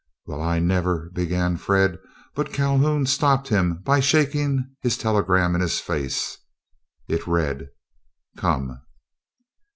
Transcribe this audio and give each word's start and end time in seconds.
"Well, 0.25 0.41
I 0.41 0.57
never—" 0.57 1.11
began 1.13 1.57
Fred, 1.57 1.99
but 2.33 2.51
Calhoun 2.51 3.05
stopped 3.05 3.49
him 3.49 3.83
by 3.83 3.99
shaking 3.99 4.73
his 4.81 4.97
telegram 4.97 5.53
in 5.53 5.61
his 5.61 5.79
face. 5.79 6.39
It 7.07 7.27
read: 7.27 7.69
"Come. 8.35 8.81